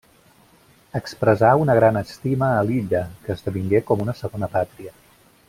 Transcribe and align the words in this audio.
Expressà 0.99 1.51
una 1.65 1.75
gran 1.79 1.99
estima 2.01 2.49
a 2.63 2.65
l'illa, 2.71 3.03
que 3.27 3.37
esdevingué 3.37 3.83
com 3.91 4.03
una 4.07 4.17
segona 4.23 4.51
pàtria. 4.57 4.97